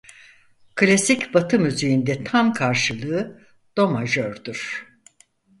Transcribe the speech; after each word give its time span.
Klasik 0.75 1.33
Batı 1.33 1.59
müziğinde 1.59 2.23
tam 2.23 2.53
karşılığı 2.53 3.41
do-majördür. 3.77 4.87